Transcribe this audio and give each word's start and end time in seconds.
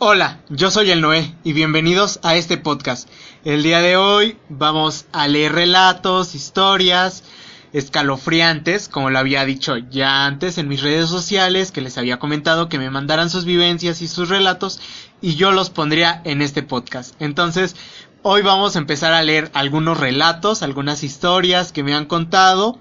Hola, 0.00 0.38
yo 0.48 0.70
soy 0.70 0.92
el 0.92 1.00
Noé 1.00 1.34
y 1.42 1.52
bienvenidos 1.54 2.20
a 2.22 2.36
este 2.36 2.56
podcast. 2.56 3.08
El 3.44 3.64
día 3.64 3.80
de 3.80 3.96
hoy 3.96 4.38
vamos 4.48 5.06
a 5.10 5.26
leer 5.26 5.50
relatos, 5.50 6.36
historias 6.36 7.24
escalofriantes, 7.72 8.88
como 8.88 9.10
lo 9.10 9.18
había 9.18 9.44
dicho 9.44 9.76
ya 9.76 10.24
antes 10.24 10.56
en 10.56 10.68
mis 10.68 10.82
redes 10.82 11.08
sociales, 11.08 11.72
que 11.72 11.80
les 11.80 11.98
había 11.98 12.20
comentado 12.20 12.68
que 12.68 12.78
me 12.78 12.90
mandaran 12.90 13.28
sus 13.28 13.44
vivencias 13.44 14.00
y 14.00 14.06
sus 14.06 14.28
relatos 14.28 14.80
y 15.20 15.34
yo 15.34 15.50
los 15.50 15.68
pondría 15.68 16.22
en 16.22 16.42
este 16.42 16.62
podcast. 16.62 17.20
Entonces, 17.20 17.74
hoy 18.22 18.42
vamos 18.42 18.76
a 18.76 18.78
empezar 18.78 19.12
a 19.12 19.24
leer 19.24 19.50
algunos 19.52 19.98
relatos, 19.98 20.62
algunas 20.62 21.02
historias 21.02 21.72
que 21.72 21.82
me 21.82 21.96
han 21.96 22.04
contado. 22.04 22.78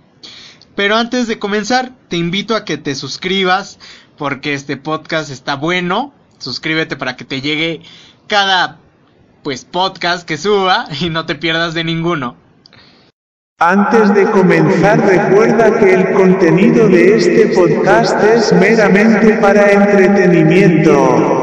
Pero 0.76 0.96
antes 0.96 1.26
de 1.26 1.40
comenzar, 1.40 1.94
te 2.10 2.18
invito 2.18 2.56
a 2.56 2.64
que 2.64 2.78
te 2.78 2.94
suscribas 2.94 3.80
porque 4.20 4.54
este 4.54 4.78
podcast 4.78 5.32
está 5.32 5.56
bueno 5.56 6.14
suscríbete 6.38 6.96
para 6.96 7.16
que 7.16 7.26
te 7.26 7.42
llegue 7.42 7.82
cada 8.28 8.80
pues 9.44 9.66
podcast 9.66 10.28
que 10.28 10.38
suba 10.38 10.88
y 11.00 11.10
no 11.10 11.26
te 11.26 11.36
pierdas 11.36 11.74
de 11.74 11.84
ninguno. 11.84 12.36
Antes 13.60 14.14
de 14.14 14.30
comenzar 14.30 15.00
recuerda 15.00 15.80
que 15.80 15.94
el 15.94 16.12
contenido 16.14 16.88
de 16.88 17.18
este 17.18 17.48
podcast 17.56 18.24
es 18.24 18.54
meramente 18.54 19.34
para 19.38 19.72
entretenimiento. 19.72 21.38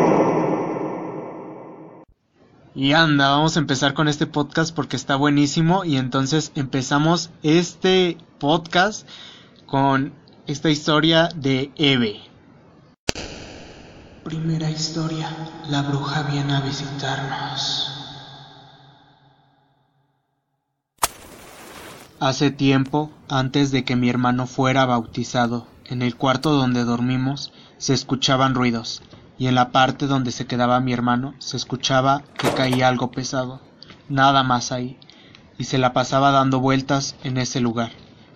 Y 2.76 2.92
anda, 2.92 3.30
vamos 3.30 3.56
a 3.56 3.60
empezar 3.60 3.94
con 3.94 4.06
este 4.06 4.26
podcast 4.26 4.74
porque 4.74 4.94
está 4.94 5.16
buenísimo 5.16 5.84
y 5.84 5.96
entonces 5.96 6.52
empezamos 6.54 7.30
este 7.42 8.16
podcast 8.38 9.08
con 9.66 10.12
esta 10.46 10.70
historia 10.70 11.30
de 11.34 11.72
Eve. 11.76 12.20
Primera 14.24 14.70
historia. 14.70 15.28
La 15.68 15.82
bruja 15.82 16.22
viene 16.22 16.54
a 16.54 16.60
visitarnos. 16.62 17.90
Hace 22.20 22.50
tiempo, 22.50 23.10
antes 23.28 23.70
de 23.70 23.84
que 23.84 23.96
mi 23.96 24.08
hermano 24.08 24.46
fuera 24.46 24.86
bautizado, 24.86 25.66
en 25.84 26.00
el 26.00 26.16
cuarto 26.16 26.54
donde 26.54 26.84
dormimos 26.84 27.52
se 27.76 27.92
escuchaban 27.92 28.54
ruidos, 28.54 29.02
y 29.36 29.48
en 29.48 29.56
la 29.56 29.72
parte 29.72 30.06
donde 30.06 30.32
se 30.32 30.46
quedaba 30.46 30.80
mi 30.80 30.94
hermano 30.94 31.34
se 31.38 31.58
escuchaba 31.58 32.22
que 32.38 32.48
caía 32.48 32.88
algo 32.88 33.10
pesado, 33.10 33.60
nada 34.08 34.42
más 34.42 34.72
ahí, 34.72 34.98
y 35.58 35.64
se 35.64 35.76
la 35.76 35.92
pasaba 35.92 36.30
dando 36.30 36.60
vueltas 36.60 37.14
en 37.24 37.36
ese 37.36 37.60
lugar. 37.60 37.92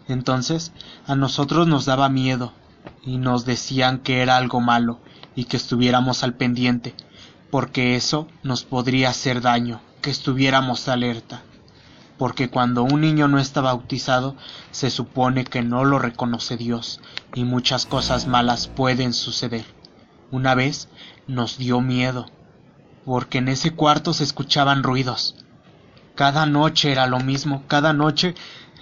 Entonces 0.06 0.72
a 1.06 1.14
nosotros 1.14 1.66
nos 1.66 1.86
daba 1.86 2.10
miedo, 2.10 2.52
y 3.02 3.16
nos 3.16 3.46
decían 3.46 4.00
que 4.00 4.20
era 4.20 4.36
algo 4.36 4.60
malo, 4.60 5.00
y 5.38 5.44
que 5.44 5.56
estuviéramos 5.56 6.24
al 6.24 6.34
pendiente, 6.34 6.96
porque 7.48 7.94
eso 7.94 8.26
nos 8.42 8.64
podría 8.64 9.10
hacer 9.10 9.40
daño, 9.40 9.80
que 10.02 10.10
estuviéramos 10.10 10.88
alerta, 10.88 11.42
porque 12.18 12.50
cuando 12.50 12.82
un 12.82 13.02
niño 13.02 13.28
no 13.28 13.38
está 13.38 13.60
bautizado 13.60 14.34
se 14.72 14.90
supone 14.90 15.44
que 15.44 15.62
no 15.62 15.84
lo 15.84 16.00
reconoce 16.00 16.56
Dios 16.56 17.00
y 17.36 17.44
muchas 17.44 17.86
cosas 17.86 18.26
malas 18.26 18.66
pueden 18.66 19.12
suceder. 19.12 19.64
Una 20.32 20.56
vez 20.56 20.88
nos 21.28 21.56
dio 21.56 21.80
miedo, 21.80 22.26
porque 23.04 23.38
en 23.38 23.46
ese 23.46 23.70
cuarto 23.70 24.14
se 24.14 24.24
escuchaban 24.24 24.82
ruidos. 24.82 25.36
Cada 26.16 26.46
noche 26.46 26.90
era 26.90 27.06
lo 27.06 27.20
mismo, 27.20 27.62
cada 27.68 27.92
noche 27.92 28.34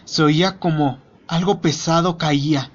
se 0.06 0.22
oía 0.22 0.58
como 0.58 1.00
algo 1.28 1.60
pesado 1.60 2.16
caía, 2.16 2.70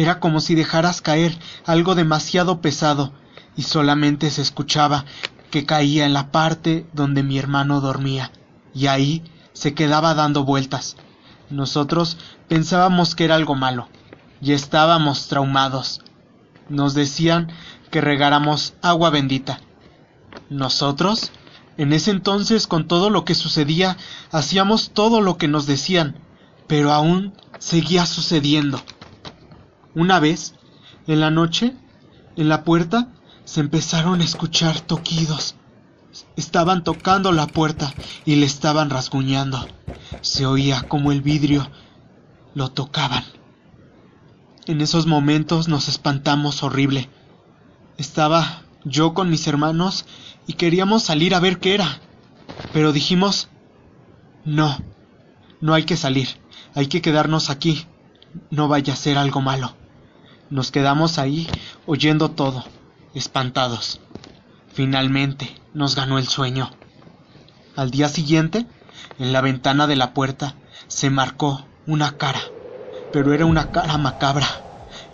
era 0.00 0.18
como 0.18 0.40
si 0.40 0.54
dejaras 0.54 1.02
caer 1.02 1.38
algo 1.66 1.94
demasiado 1.94 2.62
pesado 2.62 3.12
y 3.54 3.64
solamente 3.64 4.30
se 4.30 4.40
escuchaba 4.40 5.04
que 5.50 5.66
caía 5.66 6.06
en 6.06 6.14
la 6.14 6.32
parte 6.32 6.86
donde 6.94 7.22
mi 7.22 7.38
hermano 7.38 7.82
dormía 7.82 8.32
y 8.74 8.86
ahí 8.86 9.22
se 9.52 9.74
quedaba 9.74 10.14
dando 10.14 10.44
vueltas. 10.44 10.96
Nosotros 11.50 12.16
pensábamos 12.48 13.14
que 13.14 13.26
era 13.26 13.34
algo 13.34 13.54
malo 13.54 13.88
y 14.40 14.52
estábamos 14.52 15.28
traumados. 15.28 16.00
Nos 16.70 16.94
decían 16.94 17.48
que 17.90 18.00
regáramos 18.00 18.72
agua 18.80 19.10
bendita. 19.10 19.60
Nosotros, 20.48 21.30
en 21.76 21.92
ese 21.92 22.10
entonces, 22.10 22.66
con 22.66 22.88
todo 22.88 23.10
lo 23.10 23.26
que 23.26 23.34
sucedía, 23.34 23.98
hacíamos 24.32 24.92
todo 24.94 25.20
lo 25.20 25.36
que 25.36 25.48
nos 25.48 25.66
decían, 25.66 26.16
pero 26.66 26.90
aún 26.90 27.34
seguía 27.58 28.06
sucediendo. 28.06 28.80
Una 29.94 30.20
vez, 30.20 30.54
en 31.06 31.20
la 31.20 31.30
noche, 31.30 31.74
en 32.36 32.48
la 32.48 32.64
puerta, 32.64 33.08
se 33.44 33.60
empezaron 33.60 34.20
a 34.20 34.24
escuchar 34.24 34.80
toquidos. 34.80 35.56
Estaban 36.36 36.84
tocando 36.84 37.32
la 37.32 37.46
puerta 37.46 37.92
y 38.24 38.36
le 38.36 38.46
estaban 38.46 38.90
rasguñando. 38.90 39.66
Se 40.20 40.46
oía 40.46 40.82
como 40.82 41.12
el 41.12 41.22
vidrio 41.22 41.68
lo 42.54 42.70
tocaban. 42.70 43.24
En 44.66 44.80
esos 44.80 45.06
momentos 45.06 45.66
nos 45.66 45.88
espantamos 45.88 46.62
horrible. 46.62 47.08
Estaba 47.98 48.62
yo 48.84 49.14
con 49.14 49.30
mis 49.30 49.46
hermanos 49.46 50.06
y 50.46 50.54
queríamos 50.54 51.02
salir 51.02 51.34
a 51.34 51.40
ver 51.40 51.58
qué 51.58 51.74
era. 51.74 52.00
Pero 52.72 52.92
dijimos, 52.92 53.48
no, 54.44 54.78
no 55.60 55.74
hay 55.74 55.84
que 55.84 55.96
salir, 55.96 56.28
hay 56.74 56.86
que 56.86 57.02
quedarnos 57.02 57.50
aquí. 57.50 57.86
No 58.50 58.68
vaya 58.68 58.92
a 58.92 58.96
ser 58.96 59.18
algo 59.18 59.40
malo. 59.40 59.79
Nos 60.50 60.72
quedamos 60.72 61.18
ahí 61.18 61.48
oyendo 61.86 62.32
todo, 62.32 62.64
espantados. 63.14 64.00
Finalmente 64.72 65.54
nos 65.74 65.94
ganó 65.94 66.18
el 66.18 66.26
sueño. 66.26 66.72
Al 67.76 67.92
día 67.92 68.08
siguiente, 68.08 68.66
en 69.20 69.32
la 69.32 69.42
ventana 69.42 69.86
de 69.86 69.94
la 69.94 70.12
puerta, 70.12 70.56
se 70.88 71.08
marcó 71.08 71.64
una 71.86 72.18
cara, 72.18 72.40
pero 73.12 73.32
era 73.32 73.46
una 73.46 73.70
cara 73.70 73.96
macabra. 73.96 74.48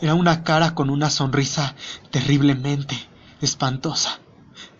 Era 0.01 0.15
una 0.15 0.43
cara 0.43 0.75
con 0.75 0.89
una 0.89 1.11
sonrisa 1.11 1.75
terriblemente 2.11 2.97
espantosa. 3.43 4.21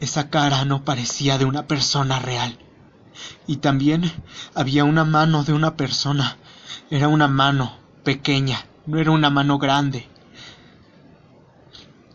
Esa 0.01 0.31
cara 0.31 0.65
no 0.65 0.87
parecía 0.87 1.37
de 1.37 1.45
una 1.45 1.67
persona 1.67 2.19
real. 2.19 2.59
Y 3.47 3.57
también 3.59 4.11
había 4.55 4.85
una 4.85 5.05
mano 5.05 5.45
de 5.45 5.53
una 5.53 5.77
persona. 5.77 6.39
Era 6.89 7.09
una 7.09 7.29
mano 7.29 7.77
pequeña, 8.05 8.65
no 8.87 8.99
era 8.99 9.11
una 9.11 9.29
mano 9.29 9.59
grande. 9.59 10.09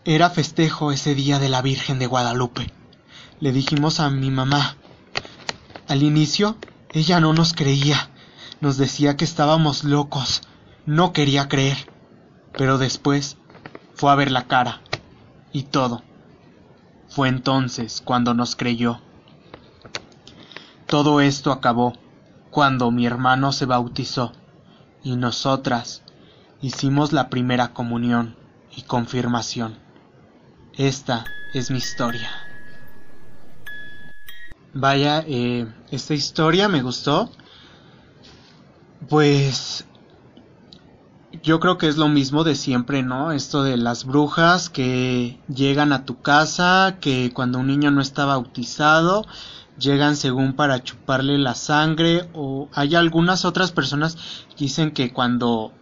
Era 0.04 0.32
festejo 0.32 0.92
ese 0.92 1.14
día 1.14 1.38
de 1.38 1.48
la 1.48 1.62
Virgen 1.62 2.00
de 2.00 2.08
Guadalupe. 2.08 2.74
Le 3.40 3.52
dijimos 3.52 4.00
a 4.00 4.10
mi 4.10 4.32
mamá. 4.32 4.76
Al 5.88 6.02
inicio, 6.02 6.58
ella 6.90 7.20
no 7.20 7.34
nos 7.34 7.54
creía. 7.54 8.10
Nos 8.62 8.78
decía 8.78 9.16
que 9.16 9.26
estábamos 9.26 9.84
locos. 9.84 10.42
No 10.88 11.14
quería 11.14 11.48
creer. 11.48 11.78
Pero 12.58 12.80
después 12.80 13.38
fue 13.94 14.12
a 14.12 14.16
ver 14.16 14.32
la 14.32 14.48
cara. 14.48 14.82
Y 15.54 15.64
todo. 15.64 16.02
Fue 17.08 17.30
entonces 17.30 18.02
cuando 18.04 18.34
nos 18.34 18.56
creyó. 18.56 19.00
Todo 20.88 21.22
esto 21.22 21.52
acabó 21.52 21.94
cuando 22.50 22.90
mi 22.90 23.06
hermano 23.06 23.52
se 23.52 23.68
bautizó 23.68 24.34
y 25.04 25.16
nosotras 25.16 26.02
hicimos 26.60 27.14
la 27.14 27.30
primera 27.30 27.74
comunión 27.74 28.36
y 28.76 28.82
confirmación. 28.82 29.81
Esta 30.78 31.26
es 31.54 31.70
mi 31.70 31.78
historia. 31.80 32.30
Vaya, 34.74 35.24
eh, 35.28 35.68
esta 35.92 36.14
historia 36.14 36.70
me 36.70 36.82
gustó. 36.82 37.30
Pues 39.10 39.86
yo 41.44 41.60
creo 41.60 41.78
que 41.78 41.88
es 41.88 41.98
lo 41.98 42.08
mismo 42.08 42.46
de 42.46 42.56
siempre, 42.56 43.04
¿no? 43.04 43.34
Esto 43.34 43.64
de 43.64 43.76
las 43.76 44.06
brujas 44.06 44.70
que 44.70 45.40
llegan 45.50 45.92
a 45.92 46.06
tu 46.06 46.22
casa, 46.22 46.98
que 47.02 47.32
cuando 47.34 47.60
un 47.60 47.68
niño 47.68 47.92
no 47.92 48.02
está 48.02 48.26
bautizado, 48.26 49.26
llegan 49.78 50.16
según 50.16 50.54
para 50.54 50.84
chuparle 50.84 51.38
la 51.38 51.56
sangre, 51.56 52.30
o 52.34 52.70
hay 52.74 52.96
algunas 52.96 53.44
otras 53.44 53.74
personas 53.74 54.16
que 54.56 54.66
dicen 54.66 54.92
que 54.92 55.12
cuando 55.12 55.74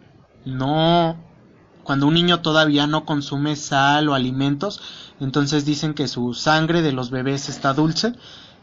no 0.46 1.29
cuando 1.90 2.06
un 2.06 2.14
niño 2.14 2.42
todavía 2.42 2.86
no 2.86 3.04
consume 3.04 3.56
sal 3.56 4.10
o 4.10 4.14
alimentos, 4.14 4.80
entonces 5.20 5.66
dicen 5.66 5.96
que 5.96 6.08
su 6.08 6.36
sangre 6.36 6.84
de 6.84 6.92
los 6.92 7.10
bebés 7.10 7.50
está 7.50 7.74
dulce 7.74 8.14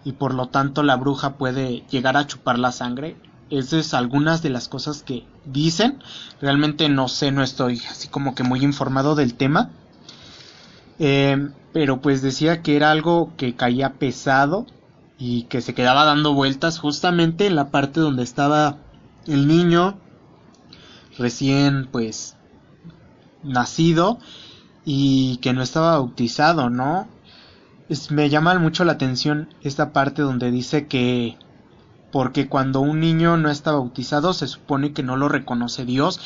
y 0.04 0.12
por 0.12 0.32
lo 0.32 0.46
tanto 0.46 0.84
la 0.84 0.94
bruja 0.94 1.34
puede 1.34 1.82
llegar 1.90 2.16
a 2.16 2.28
chupar 2.28 2.56
la 2.56 2.70
sangre. 2.70 3.16
Esas 3.50 3.72
es 3.86 3.94
algunas 3.94 4.42
de 4.42 4.50
las 4.50 4.68
cosas 4.68 5.02
que 5.02 5.26
dicen. 5.44 5.98
Realmente 6.40 6.88
no 6.88 7.08
sé, 7.08 7.32
no 7.32 7.42
estoy 7.42 7.82
así 7.90 8.06
como 8.06 8.36
que 8.36 8.44
muy 8.44 8.62
informado 8.62 9.16
del 9.16 9.34
tema. 9.34 9.70
Eh, 11.00 11.48
pero 11.72 12.00
pues 12.00 12.22
decía 12.22 12.62
que 12.62 12.76
era 12.76 12.92
algo 12.92 13.32
que 13.36 13.56
caía 13.56 13.94
pesado 13.94 14.66
y 15.18 15.46
que 15.46 15.62
se 15.62 15.74
quedaba 15.74 16.04
dando 16.04 16.32
vueltas 16.32 16.78
justamente 16.78 17.48
en 17.48 17.56
la 17.56 17.72
parte 17.72 17.98
donde 17.98 18.22
estaba 18.22 18.76
el 19.26 19.48
niño 19.48 19.98
recién 21.18 21.88
pues 21.90 22.35
nacido 23.46 24.18
y 24.84 25.38
que 25.38 25.52
no 25.52 25.62
estaba 25.62 25.92
bautizado, 25.92 26.70
¿no? 26.70 27.08
me 28.10 28.28
llama 28.28 28.58
mucho 28.58 28.84
la 28.84 28.92
atención 28.92 29.48
esta 29.62 29.92
parte 29.92 30.22
donde 30.22 30.50
dice 30.50 30.86
que 30.88 31.36
porque 32.10 32.48
cuando 32.48 32.80
un 32.80 32.98
niño 32.98 33.36
no 33.36 33.48
está 33.50 33.72
bautizado 33.72 34.32
se 34.32 34.48
supone 34.48 34.92
que 34.92 35.02
no 35.02 35.16
lo 35.16 35.28
reconoce 35.28 35.84
Dios 35.84 36.20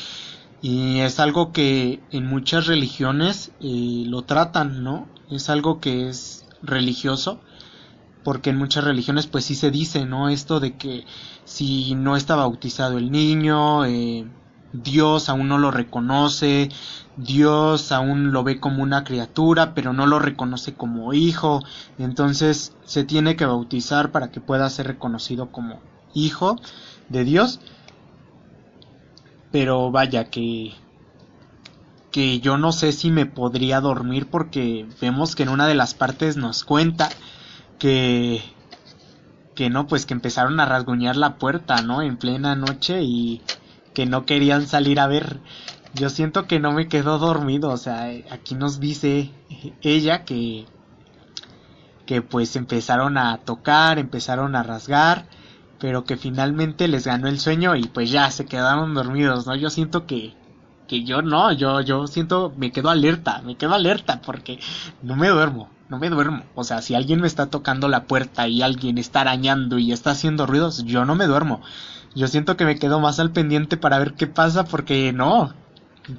y 0.61 0.99
es 0.99 1.19
algo 1.19 1.51
que 1.51 2.01
en 2.11 2.27
muchas 2.27 2.67
religiones 2.67 3.51
eh, 3.61 4.03
lo 4.05 4.23
tratan, 4.23 4.83
¿no? 4.83 5.07
Es 5.29 5.49
algo 5.49 5.79
que 5.79 6.07
es 6.07 6.45
religioso 6.61 7.39
porque 8.23 8.51
en 8.51 8.57
muchas 8.57 8.83
religiones 8.83 9.25
pues 9.25 9.45
sí 9.45 9.55
se 9.55 9.71
dice, 9.71 10.05
¿no? 10.05 10.29
Esto 10.29 10.59
de 10.59 10.77
que 10.77 11.05
si 11.45 11.95
no 11.95 12.15
está 12.15 12.35
bautizado 12.35 12.99
el 12.99 13.11
niño, 13.11 13.85
eh, 13.85 14.27
Dios 14.73 15.29
aún 15.29 15.47
no 15.47 15.57
lo 15.57 15.71
reconoce, 15.71 16.69
Dios 17.17 17.91
aún 17.91 18.31
lo 18.31 18.43
ve 18.43 18.59
como 18.59 18.83
una 18.83 19.03
criatura, 19.03 19.73
pero 19.73 19.93
no 19.93 20.07
lo 20.07 20.19
reconoce 20.19 20.73
como 20.73 21.13
hijo, 21.13 21.61
entonces 21.97 22.75
se 22.85 23.03
tiene 23.03 23.35
que 23.35 23.45
bautizar 23.45 24.11
para 24.11 24.31
que 24.31 24.39
pueda 24.39 24.69
ser 24.69 24.87
reconocido 24.87 25.51
como 25.51 25.81
hijo 26.13 26.57
de 27.09 27.23
Dios. 27.23 27.59
Pero 29.51 29.91
vaya 29.91 30.25
que 30.29 30.73
que 32.11 32.41
yo 32.41 32.57
no 32.57 32.73
sé 32.73 32.91
si 32.91 33.09
me 33.09 33.25
podría 33.25 33.79
dormir 33.79 34.27
porque 34.29 34.85
vemos 34.99 35.33
que 35.33 35.43
en 35.43 35.49
una 35.49 35.65
de 35.65 35.75
las 35.75 35.93
partes 35.93 36.35
nos 36.35 36.63
cuenta 36.63 37.09
que 37.79 38.41
que 39.55 39.69
no 39.69 39.87
pues 39.87 40.05
que 40.05 40.13
empezaron 40.13 40.59
a 40.59 40.65
rasguñar 40.65 41.15
la 41.15 41.35
puerta, 41.37 41.81
¿no? 41.81 42.01
en 42.01 42.17
plena 42.17 42.55
noche 42.55 43.01
y 43.03 43.41
que 43.93 44.05
no 44.05 44.25
querían 44.25 44.67
salir 44.67 44.99
a 44.99 45.07
ver. 45.07 45.39
Yo 45.93 46.09
siento 46.09 46.47
que 46.47 46.59
no 46.59 46.71
me 46.71 46.87
quedo 46.87 47.19
dormido, 47.19 47.69
o 47.69 47.77
sea, 47.77 48.09
aquí 48.29 48.55
nos 48.55 48.79
dice 48.79 49.31
ella 49.81 50.23
que 50.23 50.65
que 52.05 52.21
pues 52.21 52.55
empezaron 52.55 53.17
a 53.17 53.37
tocar, 53.37 53.99
empezaron 53.99 54.55
a 54.55 54.63
rasgar, 54.63 55.27
pero 55.79 56.03
que 56.03 56.17
finalmente 56.17 56.87
les 56.87 57.05
ganó 57.05 57.27
el 57.27 57.39
sueño 57.39 57.75
y 57.75 57.83
pues 57.83 58.11
ya 58.11 58.29
se 58.31 58.45
quedaron 58.45 58.93
dormidos, 58.93 59.47
¿no? 59.47 59.55
Yo 59.55 59.69
siento 59.69 60.05
que 60.05 60.35
que 60.87 61.03
yo 61.05 61.21
no, 61.21 61.53
yo 61.53 61.79
yo 61.81 62.07
siento 62.07 62.53
me 62.57 62.71
quedo 62.71 62.89
alerta, 62.89 63.41
me 63.43 63.55
quedo 63.55 63.73
alerta 63.75 64.21
porque 64.21 64.59
no 65.01 65.15
me 65.15 65.29
duermo, 65.29 65.69
no 65.89 65.99
me 65.99 66.09
duermo. 66.09 66.43
O 66.55 66.63
sea, 66.63 66.81
si 66.81 66.95
alguien 66.95 67.21
me 67.21 67.27
está 67.27 67.47
tocando 67.47 67.87
la 67.87 68.03
puerta 68.05 68.47
y 68.47 68.61
alguien 68.61 68.97
está 68.97 69.21
arañando 69.21 69.77
y 69.77 69.91
está 69.91 70.11
haciendo 70.11 70.45
ruidos, 70.45 70.83
yo 70.85 71.05
no 71.05 71.15
me 71.15 71.27
duermo. 71.27 71.61
Yo 72.15 72.27
siento 72.27 72.57
que 72.57 72.65
me 72.65 72.77
quedo 72.77 72.99
más 72.99 73.19
al 73.19 73.31
pendiente 73.31 73.77
para 73.77 73.99
ver 73.99 74.13
qué 74.13 74.27
pasa 74.27 74.65
porque 74.65 75.13
no, 75.13 75.53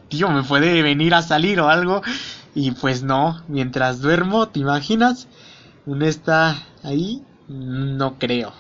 tío, 0.09 0.31
me 0.31 0.43
puede 0.43 0.83
venir 0.83 1.15
a 1.15 1.23
salir 1.23 1.61
o 1.61 1.69
algo. 1.69 2.03
Y 2.55 2.71
pues 2.73 3.03
no, 3.03 3.43
mientras 3.49 4.01
duermo, 4.01 4.49
¿te 4.49 4.61
imaginas? 4.61 5.29
Uno 5.87 6.05
está 6.05 6.57
ahí, 6.83 7.23
no 7.49 8.19
creo. 8.19 8.53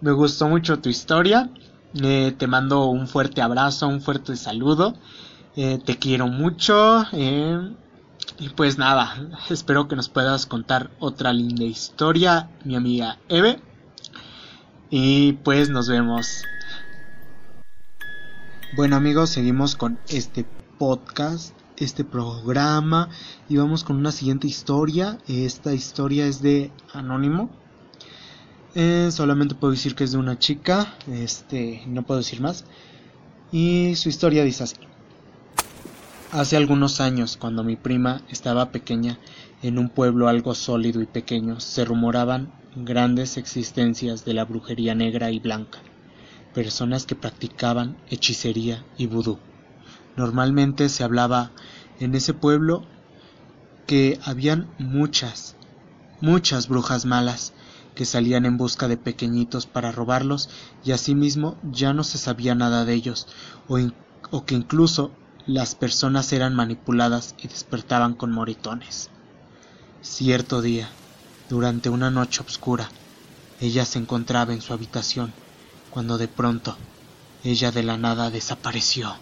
Me 0.00 0.12
gustó 0.12 0.48
mucho 0.48 0.78
tu 0.80 0.88
historia. 0.88 1.50
Eh, 2.02 2.34
te 2.36 2.46
mando 2.46 2.86
un 2.86 3.08
fuerte 3.08 3.40
abrazo, 3.42 3.88
un 3.88 4.00
fuerte 4.00 4.36
saludo. 4.36 4.94
Eh, 5.56 5.78
te 5.84 5.98
quiero 5.98 6.26
mucho. 6.26 7.04
Eh, 7.12 7.72
y 8.38 8.48
pues 8.50 8.76
nada, 8.76 9.28
espero 9.48 9.88
que 9.88 9.96
nos 9.96 10.08
puedas 10.08 10.46
contar 10.46 10.90
otra 10.98 11.32
linda 11.32 11.64
historia, 11.64 12.50
mi 12.64 12.76
amiga 12.76 13.18
Eve. 13.28 13.60
Y 14.90 15.32
pues 15.32 15.68
nos 15.68 15.88
vemos. 15.88 16.44
Bueno 18.76 18.94
amigos, 18.94 19.30
seguimos 19.30 19.74
con 19.74 19.98
este 20.08 20.46
podcast, 20.78 21.54
este 21.76 22.04
programa 22.04 23.08
y 23.48 23.56
vamos 23.56 23.82
con 23.82 23.96
una 23.96 24.12
siguiente 24.12 24.46
historia. 24.46 25.18
Esta 25.26 25.74
historia 25.74 26.26
es 26.26 26.40
de 26.40 26.70
Anónimo. 26.92 27.50
Eh, 28.76 29.08
solamente 29.10 29.56
puedo 29.56 29.72
decir 29.72 29.96
que 29.96 30.04
es 30.04 30.12
de 30.12 30.18
una 30.18 30.38
chica, 30.38 30.94
este, 31.10 31.82
no 31.88 32.04
puedo 32.04 32.18
decir 32.18 32.40
más. 32.40 32.64
Y 33.50 33.96
su 33.96 34.08
historia 34.08 34.44
dice 34.44 34.64
así. 34.64 34.76
Hace 36.30 36.56
algunos 36.56 37.00
años, 37.00 37.36
cuando 37.36 37.64
mi 37.64 37.74
prima 37.74 38.20
estaba 38.28 38.70
pequeña, 38.70 39.18
en 39.62 39.78
un 39.78 39.88
pueblo 39.88 40.28
algo 40.28 40.54
sólido 40.54 41.00
y 41.00 41.06
pequeño, 41.06 41.58
se 41.58 41.84
rumoraban 41.84 42.52
grandes 42.76 43.38
existencias 43.38 44.24
de 44.24 44.34
la 44.34 44.44
brujería 44.44 44.94
negra 44.94 45.30
y 45.30 45.38
blanca, 45.38 45.78
personas 46.52 47.06
que 47.06 47.14
practicaban 47.14 47.96
hechicería 48.10 48.84
y 48.98 49.06
vudú. 49.06 49.38
Normalmente 50.16 50.88
se 50.88 51.02
hablaba 51.02 51.52
en 52.00 52.14
ese 52.14 52.34
pueblo 52.34 52.84
que 53.86 54.20
habían 54.24 54.68
muchas, 54.78 55.56
muchas 56.20 56.68
brujas 56.68 57.06
malas 57.06 57.54
que 57.94 58.04
salían 58.04 58.44
en 58.44 58.58
busca 58.58 58.88
de 58.88 58.98
pequeñitos 58.98 59.66
para 59.66 59.90
robarlos 59.90 60.50
y 60.84 60.92
asimismo 60.92 61.56
ya 61.62 61.94
no 61.94 62.04
se 62.04 62.18
sabía 62.18 62.54
nada 62.54 62.84
de 62.84 62.92
ellos 62.92 63.26
o, 63.68 63.78
o 64.30 64.44
que 64.44 64.54
incluso 64.54 65.12
las 65.46 65.74
personas 65.74 66.32
eran 66.32 66.54
manipuladas 66.54 67.34
y 67.38 67.48
despertaban 67.48 68.14
con 68.14 68.32
moritones. 68.32 69.10
Cierto 70.02 70.60
día, 70.60 70.88
durante 71.48 71.88
una 71.88 72.10
noche 72.10 72.42
oscura, 72.46 72.88
ella 73.60 73.84
se 73.84 73.98
encontraba 73.98 74.52
en 74.52 74.60
su 74.60 74.72
habitación, 74.72 75.32
cuando 75.90 76.18
de 76.18 76.28
pronto 76.28 76.76
ella 77.44 77.70
de 77.70 77.82
la 77.82 77.96
nada 77.96 78.30
desapareció. 78.30 79.14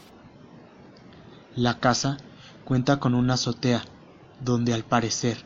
La 1.55 1.79
casa 1.79 2.17
cuenta 2.65 2.99
con 2.99 3.15
una 3.15 3.35
azotea 3.35 3.85
donde 4.41 4.73
al 4.73 4.85
parecer 4.85 5.45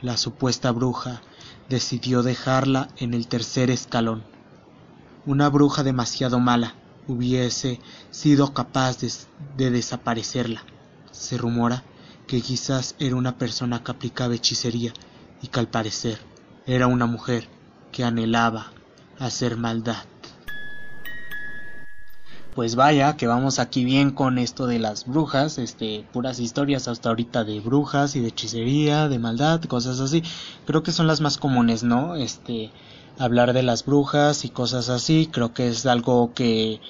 la 0.00 0.16
supuesta 0.16 0.70
bruja 0.70 1.20
decidió 1.68 2.22
dejarla 2.22 2.88
en 2.96 3.12
el 3.12 3.26
tercer 3.26 3.70
escalón. 3.70 4.22
Una 5.26 5.48
bruja 5.48 5.82
demasiado 5.82 6.38
mala 6.38 6.74
hubiese 7.06 7.80
sido 8.10 8.54
capaz 8.54 8.98
de, 9.00 9.12
de, 9.56 9.70
desaparecerla. 9.70 10.62
Se 11.10 11.36
rumora 11.36 11.82
que 12.26 12.40
quizás 12.40 12.94
era 12.98 13.16
una 13.16 13.36
persona 13.36 13.82
que 13.82 13.90
aplicaba 13.90 14.34
hechicería 14.34 14.94
y 15.42 15.48
que 15.48 15.60
al 15.60 15.68
parecer 15.68 16.18
era 16.66 16.86
una 16.86 17.06
mujer 17.06 17.48
que 17.92 18.04
anhelaba 18.04 18.72
hacer 19.18 19.56
maldad. 19.56 20.04
Pues 22.54 22.74
vaya, 22.74 23.16
que 23.16 23.26
vamos 23.26 23.58
aquí 23.58 23.84
bien 23.84 24.10
con 24.10 24.38
esto 24.38 24.66
de 24.66 24.80
las 24.80 25.06
brujas, 25.06 25.58
este, 25.58 26.04
puras 26.12 26.40
historias 26.40 26.88
hasta 26.88 27.08
ahorita 27.08 27.44
de 27.44 27.60
brujas 27.60 28.16
y 28.16 28.20
de 28.20 28.28
hechicería, 28.28 29.08
de 29.08 29.18
maldad, 29.18 29.62
cosas 29.62 30.00
así. 30.00 30.22
Creo 30.66 30.82
que 30.82 30.92
son 30.92 31.06
las 31.06 31.20
más 31.20 31.38
comunes, 31.38 31.84
¿no? 31.84 32.16
Este, 32.16 32.72
hablar 33.18 33.52
de 33.52 33.62
las 33.62 33.84
brujas 33.84 34.44
y 34.44 34.48
cosas 34.50 34.88
así, 34.88 35.28
creo 35.30 35.54
que 35.54 35.68
es 35.68 35.86
algo 35.86 36.32
que 36.34 36.80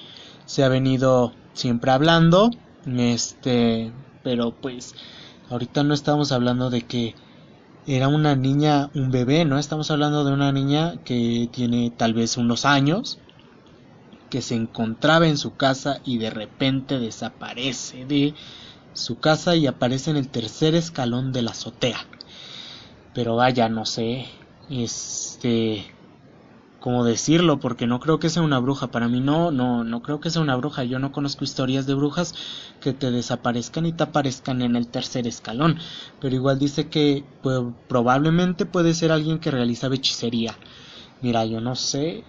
se 0.45 0.63
ha 0.63 0.69
venido 0.69 1.33
siempre 1.53 1.91
hablando, 1.91 2.51
este, 2.85 3.91
pero 4.23 4.51
pues 4.51 4.95
ahorita 5.49 5.83
no 5.83 5.93
estamos 5.93 6.31
hablando 6.31 6.69
de 6.69 6.81
que 6.83 7.15
era 7.85 8.07
una 8.07 8.35
niña, 8.35 8.89
un 8.93 9.11
bebé, 9.11 9.45
¿no? 9.45 9.57
Estamos 9.57 9.89
hablando 9.91 10.23
de 10.23 10.33
una 10.33 10.51
niña 10.51 10.93
que 11.03 11.49
tiene 11.51 11.91
tal 11.91 12.13
vez 12.13 12.37
unos 12.37 12.65
años, 12.65 13.19
que 14.29 14.41
se 14.41 14.55
encontraba 14.55 15.27
en 15.27 15.37
su 15.37 15.55
casa 15.55 15.99
y 16.05 16.17
de 16.17 16.29
repente 16.29 16.99
desaparece 16.99 18.05
de 18.05 18.33
su 18.93 19.19
casa 19.19 19.55
y 19.55 19.67
aparece 19.67 20.11
en 20.11 20.17
el 20.17 20.29
tercer 20.29 20.75
escalón 20.75 21.31
de 21.31 21.41
la 21.41 21.51
azotea. 21.51 22.05
Pero 23.13 23.35
vaya, 23.35 23.67
no 23.67 23.85
sé, 23.85 24.25
este, 24.69 25.85
cómo 26.81 27.05
decirlo, 27.05 27.59
porque 27.59 27.85
no 27.85 27.99
creo 27.99 28.19
que 28.19 28.29
sea 28.29 28.41
una 28.41 28.59
bruja. 28.59 28.87
Para 28.87 29.07
mí 29.07 29.21
no, 29.21 29.51
no, 29.51 29.85
no 29.85 30.01
creo 30.01 30.19
que 30.19 30.31
sea 30.31 30.41
una 30.41 30.55
bruja. 30.55 30.83
Yo 30.83 30.97
no 30.99 31.11
conozco 31.13 31.45
historias 31.45 31.85
de 31.85 31.93
brujas 31.93 32.33
que 32.81 32.91
te 32.91 33.11
desaparezcan 33.11 33.85
y 33.85 33.93
te 33.93 34.03
aparezcan 34.03 34.63
en 34.63 34.75
el 34.75 34.87
tercer 34.87 35.27
escalón. 35.27 35.77
Pero 36.19 36.35
igual 36.35 36.57
dice 36.57 36.89
que 36.89 37.23
pues, 37.43 37.61
probablemente 37.87 38.65
puede 38.65 38.95
ser 38.95 39.11
alguien 39.11 39.37
que 39.39 39.51
realiza 39.51 39.87
hechicería. 39.93 40.57
Mira, 41.21 41.45
yo 41.45 41.61
no 41.61 41.75
sé. 41.75 42.23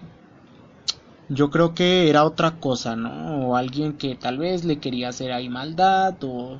Yo 1.29 1.49
creo 1.49 1.73
que 1.73 2.09
era 2.09 2.23
otra 2.23 2.59
cosa, 2.59 2.95
¿no? 2.95 3.47
O 3.47 3.55
alguien 3.55 3.93
que 3.93 4.13
tal 4.15 4.37
vez 4.37 4.65
le 4.65 4.77
quería 4.77 5.09
hacer 5.09 5.31
ahí 5.31 5.49
maldad 5.49 6.15
o, 6.23 6.59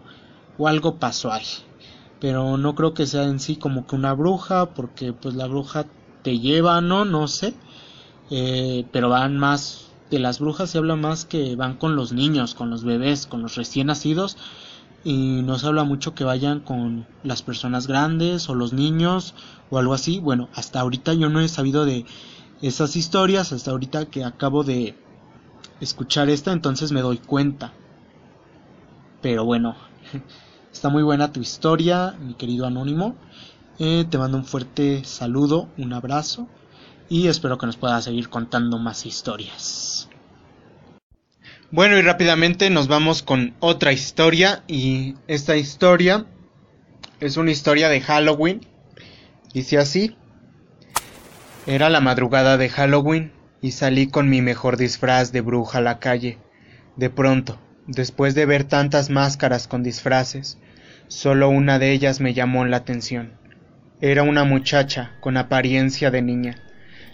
o 0.58 0.68
algo 0.68 0.96
pasó 0.96 1.32
ahí. 1.32 1.46
Pero 2.20 2.58
no 2.58 2.74
creo 2.74 2.96
que 2.96 3.06
sea 3.06 3.26
en 3.26 3.40
sí 3.40 3.56
como 3.56 3.86
que 3.86 3.96
una 3.96 4.14
bruja, 4.14 4.74
porque 4.74 5.14
pues 5.14 5.36
la 5.36 5.46
bruja 5.46 5.86
te 6.24 6.40
lleva, 6.40 6.82
¿no? 6.82 7.06
No 7.06 7.28
sé 7.28 7.54
eh, 8.36 8.88
pero 8.92 9.10
van 9.10 9.38
más 9.38 9.92
de 10.10 10.18
las 10.18 10.40
brujas 10.40 10.72
se 10.72 10.80
habla 10.80 10.96
más 10.96 11.24
que 11.24 11.56
van 11.56 11.76
con 11.78 11.96
los 11.96 12.14
niños, 12.14 12.56
con 12.56 12.72
los 12.72 12.84
bebés, 12.84 13.28
con 13.28 13.44
los 13.44 13.54
recién 13.54 13.88
nacidos 13.88 14.38
y 15.04 15.44
no 15.44 15.60
se 15.60 15.68
habla 15.68 15.84
mucho 15.84 16.16
que 16.16 16.24
vayan 16.24 16.60
con 16.60 17.06
las 17.24 17.44
personas 17.44 17.86
grandes 17.86 18.50
o 18.50 18.56
los 18.56 18.74
niños 18.74 19.36
o 19.70 19.78
algo 19.78 19.94
así. 19.94 20.20
Bueno, 20.20 20.50
hasta 20.56 20.80
ahorita 20.80 21.14
yo 21.14 21.30
no 21.30 21.42
he 21.42 21.48
sabido 21.48 21.86
de 21.86 22.08
esas 22.64 22.96
historias, 22.96 23.54
hasta 23.54 23.70
ahorita 23.70 24.08
que 24.08 24.24
acabo 24.24 24.64
de 24.64 24.96
escuchar 25.80 26.28
esta, 26.28 26.54
entonces 26.54 26.92
me 26.92 27.02
doy 27.02 27.20
cuenta. 27.20 27.72
Pero 29.22 29.46
bueno, 29.46 29.76
está 30.74 30.90
muy 30.90 31.04
buena 31.04 31.32
tu 31.32 31.40
historia, 31.40 32.16
mi 32.20 32.34
querido 32.34 32.66
anónimo. 32.66 33.16
Eh, 33.78 34.08
te 34.10 34.18
mando 34.18 34.38
un 34.38 34.46
fuerte 34.46 35.04
saludo, 35.04 35.70
un 35.78 35.94
abrazo 35.94 36.48
y 37.14 37.28
espero 37.28 37.60
que 37.60 37.68
nos 37.68 37.78
puedas 37.78 38.06
seguir 38.06 38.28
contando 38.28 38.80
más 38.80 39.06
historias. 39.06 40.10
Bueno, 41.70 41.96
y 41.96 42.02
rápidamente 42.02 42.72
nos 42.72 42.88
vamos 42.88 43.22
con 43.22 43.54
otra 43.60 43.94
historia 43.94 44.64
y 44.68 45.14
esta 45.28 45.56
historia 45.56 46.26
es 47.20 47.38
una 47.38 47.52
historia 47.52 47.90
de 47.90 48.02
Halloween. 48.02 48.62
Dice 49.54 49.78
así. 49.78 50.18
Era 51.68 51.92
la 51.92 52.02
madrugada 52.02 52.58
de 52.58 52.70
Halloween 52.70 53.32
y 53.62 53.74
salí 53.74 54.08
con 54.08 54.28
mi 54.28 54.42
mejor 54.42 54.78
disfraz 54.78 55.32
de 55.32 55.42
bruja 55.42 55.78
a 55.78 55.82
la 55.82 56.00
calle. 56.00 56.40
De 56.96 57.12
pronto, 57.12 57.60
después 57.86 58.34
de 58.34 58.48
ver 58.48 58.64
tantas 58.64 59.12
máscaras 59.12 59.68
con 59.68 59.84
disfraces, 59.84 60.58
solo 61.10 61.50
una 61.50 61.78
de 61.78 61.92
ellas 61.92 62.22
me 62.22 62.34
llamó 62.34 62.66
la 62.66 62.78
atención. 62.78 63.34
Era 64.02 64.24
una 64.24 64.46
muchacha 64.46 65.12
con 65.20 65.38
apariencia 65.38 66.10
de 66.10 66.24
niña. 66.24 66.64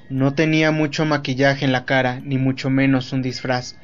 No 0.10 0.34
tenía 0.34 0.72
mucho 0.72 1.06
maquillaje 1.06 1.66
en 1.66 1.72
la 1.72 1.86
cara, 1.86 2.20
ni 2.24 2.40
mucho 2.40 2.72
menos 2.72 3.14
un 3.14 3.22
disfraz, 3.22 3.76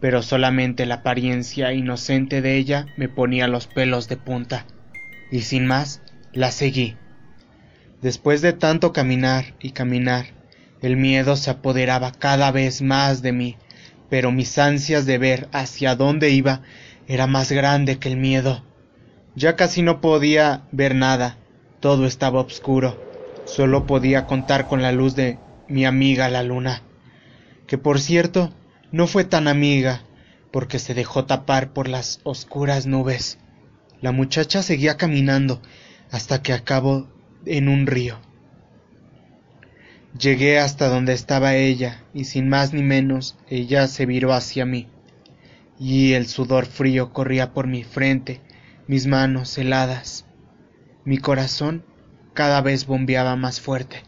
pero 0.00 0.22
solamente 0.22 0.86
la 0.86 0.96
apariencia 0.96 1.72
inocente 1.72 2.40
de 2.40 2.56
ella 2.56 2.86
me 2.96 3.08
ponía 3.08 3.48
los 3.48 3.66
pelos 3.66 4.08
de 4.08 4.16
punta. 4.16 4.64
Y 5.32 5.40
sin 5.40 5.66
más, 5.66 6.00
la 6.32 6.52
seguí. 6.52 6.96
Después 8.00 8.42
de 8.42 8.52
tanto 8.52 8.92
caminar 8.92 9.54
y 9.60 9.72
caminar, 9.72 10.26
el 10.82 10.96
miedo 10.96 11.34
se 11.34 11.50
apoderaba 11.50 12.12
cada 12.12 12.52
vez 12.52 12.80
más 12.80 13.20
de 13.20 13.32
mí, 13.32 13.56
pero 14.08 14.30
mis 14.30 14.58
ansias 14.58 15.04
de 15.04 15.18
ver 15.18 15.48
hacia 15.52 15.96
dónde 15.96 16.30
iba 16.30 16.62
era 17.08 17.26
más 17.26 17.50
grande 17.50 17.98
que 17.98 18.08
el 18.08 18.16
miedo. 18.16 18.64
Ya 19.34 19.56
casi 19.56 19.82
no 19.82 20.00
podía 20.00 20.62
ver 20.70 20.94
nada, 20.94 21.38
todo 21.80 22.06
estaba 22.06 22.40
oscuro. 22.40 23.02
Solo 23.46 23.86
podía 23.86 24.26
contar 24.26 24.68
con 24.68 24.82
la 24.82 24.92
luz 24.92 25.16
de 25.16 25.38
mi 25.72 25.86
amiga 25.86 26.28
la 26.28 26.42
luna, 26.42 26.82
que 27.66 27.78
por 27.78 28.00
cierto 28.00 28.52
no 28.92 29.06
fue 29.06 29.24
tan 29.24 29.48
amiga, 29.48 30.02
porque 30.50 30.78
se 30.78 30.92
dejó 30.92 31.24
tapar 31.24 31.72
por 31.72 31.88
las 31.88 32.20
oscuras 32.24 32.86
nubes. 32.86 33.38
La 34.02 34.12
muchacha 34.12 34.62
seguía 34.62 34.98
caminando 34.98 35.62
hasta 36.10 36.42
que 36.42 36.52
acabó 36.52 37.08
en 37.46 37.68
un 37.68 37.86
río. 37.86 38.18
Llegué 40.18 40.58
hasta 40.58 40.88
donde 40.88 41.14
estaba 41.14 41.54
ella, 41.54 42.04
y 42.12 42.24
sin 42.24 42.50
más 42.50 42.74
ni 42.74 42.82
menos 42.82 43.38
ella 43.48 43.88
se 43.88 44.04
viró 44.04 44.34
hacia 44.34 44.66
mí, 44.66 44.88
y 45.80 46.12
el 46.12 46.26
sudor 46.26 46.66
frío 46.66 47.14
corría 47.14 47.54
por 47.54 47.66
mi 47.66 47.82
frente, 47.82 48.42
mis 48.86 49.06
manos 49.06 49.56
heladas. 49.56 50.26
Mi 51.06 51.16
corazón 51.16 51.82
cada 52.34 52.60
vez 52.60 52.84
bombeaba 52.84 53.36
más 53.36 53.60
fuerte. 53.60 54.02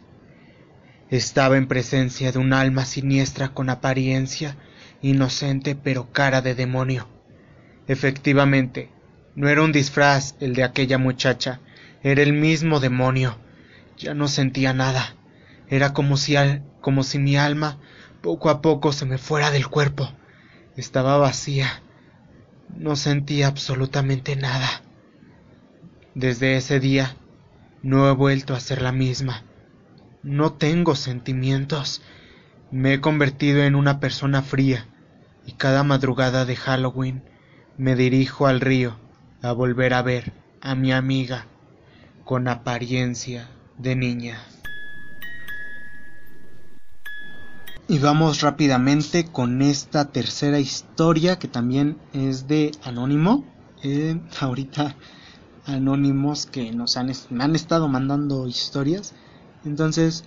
Estaba 1.14 1.56
en 1.58 1.68
presencia 1.68 2.32
de 2.32 2.40
un 2.40 2.52
alma 2.52 2.84
siniestra 2.84 3.50
con 3.50 3.70
apariencia 3.70 4.56
inocente 5.00 5.76
pero 5.76 6.10
cara 6.10 6.42
de 6.42 6.56
demonio. 6.56 7.06
Efectivamente, 7.86 8.90
no 9.36 9.48
era 9.48 9.62
un 9.62 9.70
disfraz 9.70 10.34
el 10.40 10.56
de 10.56 10.64
aquella 10.64 10.98
muchacha, 10.98 11.60
era 12.02 12.20
el 12.20 12.32
mismo 12.32 12.80
demonio. 12.80 13.38
Ya 13.96 14.12
no 14.12 14.26
sentía 14.26 14.72
nada. 14.72 15.14
Era 15.68 15.92
como 15.92 16.16
si, 16.16 16.34
como 16.80 17.04
si 17.04 17.20
mi 17.20 17.36
alma 17.36 17.78
poco 18.20 18.50
a 18.50 18.60
poco 18.60 18.92
se 18.92 19.06
me 19.06 19.16
fuera 19.16 19.52
del 19.52 19.68
cuerpo. 19.68 20.12
Estaba 20.76 21.16
vacía. 21.16 21.80
No 22.76 22.96
sentía 22.96 23.46
absolutamente 23.46 24.34
nada. 24.34 24.82
Desde 26.16 26.56
ese 26.56 26.80
día 26.80 27.14
no 27.84 28.10
he 28.10 28.12
vuelto 28.14 28.52
a 28.52 28.58
ser 28.58 28.82
la 28.82 28.90
misma. 28.90 29.44
No 30.24 30.54
tengo 30.54 30.94
sentimientos. 30.96 32.00
Me 32.70 32.94
he 32.94 33.00
convertido 33.02 33.62
en 33.62 33.74
una 33.74 34.00
persona 34.00 34.40
fría 34.40 34.86
y 35.46 35.52
cada 35.52 35.84
madrugada 35.84 36.46
de 36.46 36.56
Halloween 36.56 37.22
me 37.76 37.94
dirijo 37.94 38.46
al 38.46 38.62
río 38.62 38.96
a 39.42 39.52
volver 39.52 39.92
a 39.92 40.00
ver 40.00 40.32
a 40.62 40.74
mi 40.74 40.92
amiga 40.92 41.44
con 42.24 42.48
apariencia 42.48 43.50
de 43.76 43.96
niña. 43.96 44.38
Y 47.86 47.98
vamos 47.98 48.40
rápidamente 48.40 49.26
con 49.26 49.60
esta 49.60 50.10
tercera 50.10 50.58
historia 50.58 51.38
que 51.38 51.48
también 51.48 51.98
es 52.14 52.48
de 52.48 52.72
Anónimo. 52.82 53.44
Eh, 53.82 54.18
ahorita 54.40 54.96
anónimos 55.66 56.46
que 56.46 56.72
nos 56.72 56.96
han, 56.96 57.12
me 57.28 57.44
han 57.44 57.54
estado 57.54 57.88
mandando 57.88 58.48
historias. 58.48 59.14
Entonces 59.64 60.24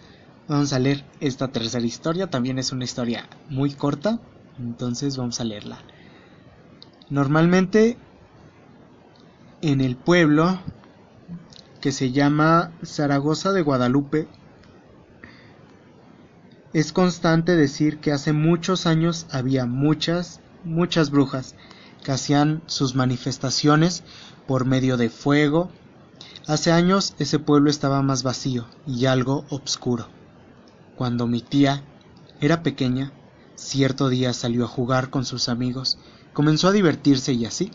vamos 0.48 0.74
a 0.74 0.80
leer 0.80 1.06
esta 1.20 1.50
tercera 1.50 1.86
historia. 1.86 2.30
También 2.30 2.60
es 2.60 2.72
una 2.72 2.84
historia 2.84 3.28
muy 3.50 3.72
corta. 3.72 4.20
Entonces 4.60 5.18
vamos 5.18 5.40
a 5.40 5.44
leerla. 5.44 5.80
Normalmente 7.10 7.98
en 9.62 9.82
el 9.82 9.96
pueblo 9.96 10.60
que 11.82 11.92
se 11.92 12.12
llama 12.12 12.72
Zaragoza 12.84 13.52
de 13.54 13.62
Guadalupe 13.62 14.28
es 16.74 16.92
constante 16.92 17.56
decir 17.56 18.00
que 18.00 18.12
hace 18.12 18.34
muchos 18.34 18.86
años 18.86 19.26
había 19.32 19.66
muchas, 19.66 20.42
muchas 20.64 21.12
brujas 21.12 21.56
que 22.04 22.12
hacían 22.12 22.62
sus 22.68 22.94
manifestaciones 22.94 24.04
por 24.48 24.66
medio 24.66 24.98
de 24.98 25.10
fuego. 25.10 25.72
Hace 26.48 26.72
años 26.72 27.14
ese 27.20 27.40
pueblo 27.40 27.70
estaba 27.70 28.02
más 28.02 28.24
vacío 28.24 28.66
y 28.86 29.06
algo 29.06 29.44
obscuro. 29.50 30.08
Cuando 30.96 31.28
mi 31.28 31.42
tía 31.42 31.84
era 32.40 32.64
pequeña, 32.64 33.12
cierto 33.58 34.08
día 34.08 34.32
salió 34.32 34.64
a 34.64 34.70
jugar 34.70 35.10
con 35.10 35.26
sus 35.26 35.50
amigos, 35.50 35.98
comenzó 36.32 36.70
a 36.70 36.72
divertirse 36.72 37.34
y 37.34 37.46
así, 37.46 37.70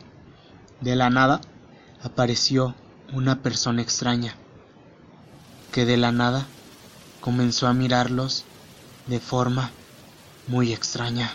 de 0.81 0.97
la 0.97 1.11
nada, 1.11 1.43
apareció 2.03 2.75
una 3.13 3.43
persona 3.43 3.83
extraña, 3.83 4.37
que 5.71 5.85
de 5.85 5.99
la 5.99 6.11
nada 6.11 6.47
comenzó 7.21 7.67
a 7.67 7.75
mirarlos 7.75 8.45
de 9.07 9.21
forma 9.21 9.71
muy 10.49 10.73
extraña. 10.73 11.31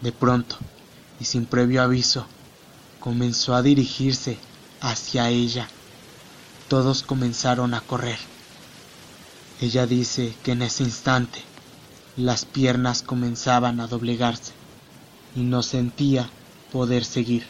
De 0.00 0.12
pronto, 0.12 0.58
y 1.18 1.24
sin 1.24 1.44
previo 1.44 1.82
aviso, 1.82 2.24
comenzó 3.00 3.56
a 3.56 3.62
dirigirse 3.62 4.38
hacia 4.80 5.28
ella. 5.28 5.68
Todos 6.70 7.02
comenzaron 7.02 7.74
a 7.74 7.80
correr. 7.80 8.20
Ella 9.60 9.88
dice 9.88 10.32
que 10.44 10.52
en 10.52 10.62
ese 10.62 10.84
instante 10.84 11.42
las 12.16 12.44
piernas 12.44 13.02
comenzaban 13.02 13.80
a 13.80 13.88
doblegarse 13.88 14.52
y 15.34 15.40
no 15.40 15.64
sentía 15.64 16.30
poder 16.70 17.04
seguir. 17.04 17.44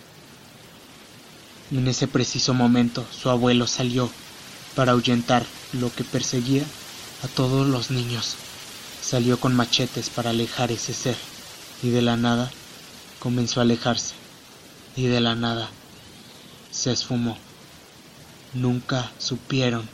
En 1.70 1.86
ese 1.86 2.08
preciso 2.08 2.54
momento 2.54 3.04
su 3.12 3.28
abuelo 3.28 3.66
salió 3.66 4.08
para 4.74 4.92
ahuyentar 4.92 5.44
lo 5.74 5.92
que 5.92 6.02
perseguía 6.02 6.64
a 7.22 7.28
todos 7.28 7.66
los 7.66 7.90
niños. 7.90 8.36
Salió 9.02 9.38
con 9.38 9.54
machetes 9.54 10.08
para 10.08 10.30
alejar 10.30 10.72
ese 10.72 10.94
ser 10.94 11.18
y 11.82 11.90
de 11.90 12.00
la 12.00 12.16
nada 12.16 12.50
comenzó 13.18 13.60
a 13.60 13.64
alejarse 13.64 14.14
y 14.96 15.08
de 15.08 15.20
la 15.20 15.34
nada 15.34 15.68
se 16.70 16.90
esfumó. 16.90 17.36
Nunca 18.52 19.16
supieron 19.18 19.90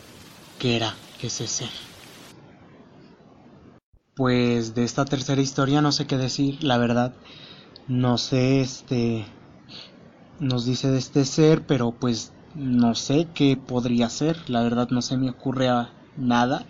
que 0.59 0.77
era 0.77 0.99
ese 1.21 1.47
ser. 1.47 1.71
Pues 4.17 4.75
de 4.75 4.83
esta 4.83 5.05
tercera 5.05 5.41
historia 5.41 5.81
no 5.81 5.93
sé 5.93 6.09
qué 6.09 6.17
decir, 6.17 6.65
la 6.65 6.77
verdad. 6.77 7.21
No 7.87 8.19
sé, 8.19 8.61
este 8.61 9.27
nos 10.39 10.65
dice 10.65 10.91
de 10.91 10.99
este 10.99 11.25
ser, 11.25 11.67
pero 11.67 11.99
pues 11.99 12.33
no 12.55 12.95
sé 12.95 13.33
qué 13.35 13.57
podría 13.57 14.09
ser, 14.09 14.49
la 14.49 14.63
verdad 14.63 14.89
no 14.91 15.03
se 15.03 15.17
me 15.17 15.29
ocurre 15.31 15.69
nada 16.15 16.67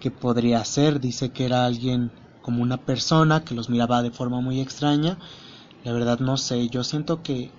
que 0.00 0.10
podría 0.10 0.64
ser, 0.64 1.00
dice 1.00 1.32
que 1.32 1.44
era 1.46 1.66
alguien 1.66 2.12
como 2.40 2.62
una 2.62 2.84
persona 2.84 3.44
que 3.44 3.54
los 3.54 3.70
miraba 3.70 4.02
de 4.02 4.12
forma 4.12 4.40
muy 4.40 4.60
extraña, 4.60 5.18
la 5.84 5.92
verdad 5.92 6.20
no 6.20 6.36
sé, 6.38 6.68
yo 6.70 6.84
siento 6.84 7.22
que 7.22 7.54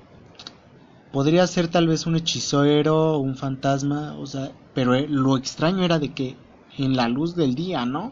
podría 1.13 1.45
ser 1.45 1.67
tal 1.67 1.87
vez 1.87 2.07
un 2.07 2.15
hechicero, 2.15 3.19
un 3.19 3.37
fantasma, 3.37 4.15
o 4.17 4.25
sea, 4.25 4.51
pero 4.73 4.95
eh, 4.95 5.07
lo 5.07 5.37
extraño 5.37 5.83
era 5.83 5.99
de 5.99 6.11
que 6.11 6.35
en 6.77 6.95
la 6.95 7.07
luz 7.07 7.35
del 7.35 7.53
día, 7.53 7.85
¿no? 7.85 8.11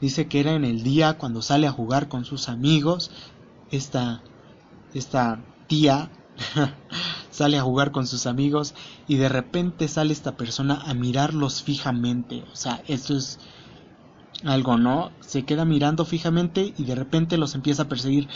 Dice 0.00 0.26
que 0.26 0.40
era 0.40 0.52
en 0.54 0.64
el 0.64 0.82
día 0.82 1.16
cuando 1.16 1.42
sale 1.42 1.68
a 1.68 1.72
jugar 1.72 2.08
con 2.08 2.24
sus 2.24 2.48
amigos, 2.48 3.12
esta 3.70 4.20
esta 4.92 5.38
tía 5.68 6.10
sale 7.30 7.56
a 7.56 7.62
jugar 7.62 7.92
con 7.92 8.08
sus 8.08 8.26
amigos 8.26 8.74
y 9.06 9.14
de 9.14 9.28
repente 9.28 9.86
sale 9.86 10.12
esta 10.12 10.36
persona 10.36 10.82
a 10.84 10.92
mirarlos 10.92 11.62
fijamente, 11.62 12.42
o 12.52 12.56
sea, 12.56 12.82
esto 12.88 13.16
es 13.16 13.38
algo, 14.44 14.76
¿no? 14.76 15.12
Se 15.20 15.44
queda 15.44 15.64
mirando 15.64 16.04
fijamente 16.04 16.74
y 16.76 16.82
de 16.82 16.96
repente 16.96 17.38
los 17.38 17.54
empieza 17.54 17.84
a 17.84 17.88
perseguir 17.88 18.28